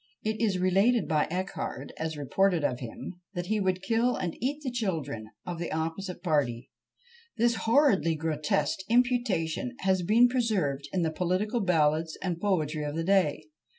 [0.23, 4.63] It is related by Echard as reported of him, that he would kill and eat
[4.63, 6.71] the children of the opposite party.
[7.37, 13.03] This horridly grotesque imputation has been preserved in the political ballads and poetry of the
[13.03, 13.43] day.